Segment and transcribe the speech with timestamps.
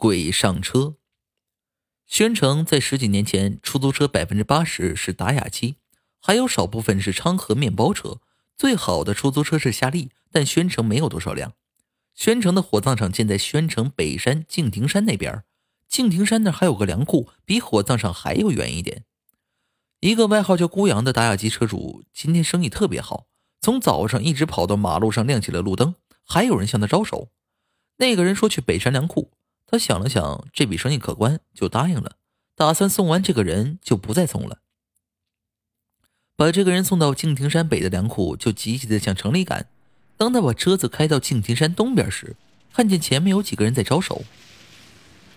[0.00, 0.94] 鬼上车。
[2.06, 5.76] 宣城在十几年前，出租车百分之八十是达雅机，
[6.18, 8.18] 还有少部分是昌河面包车。
[8.56, 11.52] 最好的出租车是夏利，但宣城没有多少辆。
[12.14, 15.44] 宣城的火葬场建在宣城北山敬亭山那边，
[15.86, 19.04] 敬亭山那还有个粮库，比火葬场还要远一点。
[20.00, 23.26] 一个外号叫孤阳的达雅机车主，今天生意特别好，
[23.60, 25.94] 从早上一直跑到马路上亮起了路灯，
[26.24, 27.28] 还有人向他招手。
[27.98, 29.30] 那个人说去北山粮库，
[29.70, 32.16] 他想了想，这笔生意可观，就答应了。
[32.56, 34.58] 打算送完这个人就不再送了。
[36.34, 39.68] 把这个人送到敬亭山北的粮库，就急急的向城里赶。
[40.16, 42.34] 当他把车子开到敬亭山东边时，
[42.72, 44.24] 看见前面有几个人在招手，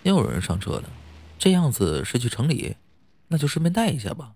[0.02, 0.90] 又有人上车了。
[1.38, 2.78] 这样子是去城里，
[3.28, 4.34] 那就顺便带一下吧，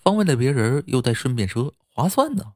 [0.00, 2.52] 方便了别人又带顺便车，划算呢。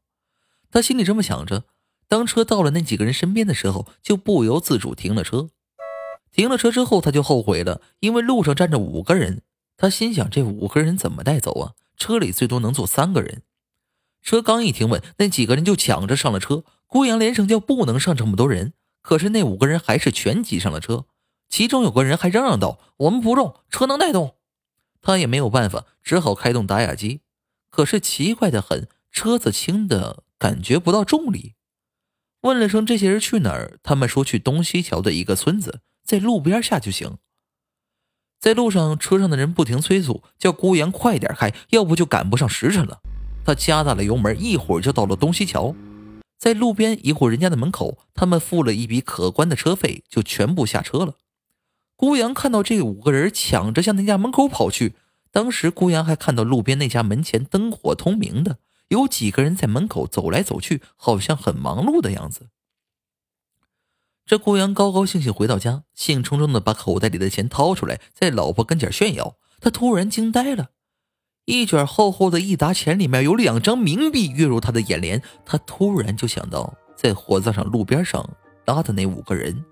[0.70, 1.64] 他心里这么想着。
[2.06, 5.50] 当车到了那几个人身边的时候，就不由自主停了车。
[6.34, 9.42] 停了车之后，他就后悔了，因为路上站着五个人。
[9.76, 11.72] 他心想：这五个人怎么带走啊？
[11.96, 13.42] 车里最多能坐三个人。
[14.20, 16.64] 车刚一停稳，那几个人就抢着上了车。
[16.88, 21.04] 顾阳连声叫不能上这么多人，可是那五个人还是全挤上了车。
[21.48, 24.34] 其中有个人还嚷嚷道：“我们不重，车能带动。”
[25.00, 27.20] 他也没有办法，只好开动打哑机。
[27.70, 31.54] 可是奇怪的很，车子轻的感觉不到重力。
[32.40, 37.16] 问了声这些人去哪儿，他们说去东西桥的一个村子，在路边下就行。
[38.38, 43.00] 在路上，车上的人不停催促，叫孤阳快点开，要不就赶不上时辰了。
[43.44, 45.74] 他加大了油门，一会儿就到了东西桥。
[46.38, 51.14] 在路边一户人家的门口，他们付了一笔可观的车费，就全部下车了。
[51.96, 54.94] 孤阳看到这五个人抢着向那家门口跑去，
[55.30, 58.58] 当时孤阳还看到路边那家门前灯火通明的，
[58.88, 62.48] 有几个人在门口走来走去，好像很忙碌的样子。
[64.26, 69.36] 这顾阳高高兴兴回到家，兴冲冲的把口袋里的钱掏出来，在老婆跟前炫耀。
[69.60, 70.70] 他突然惊呆了，
[71.44, 75.22] 一卷厚厚的一沓钱里面有两张冥币跃入他的眼帘。
[75.44, 78.26] 他突然就想到在火葬场路边上
[78.64, 79.62] 拉的那五个人。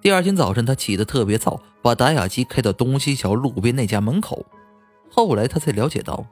[0.00, 4.46] 第二天早晨，他起得特别早，把打哑机开到东西桥路边那家门口。
[5.10, 6.24] 后来他才了解到，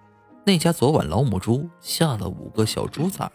[0.46, 3.30] 那家昨晚老母猪下了五个小猪崽。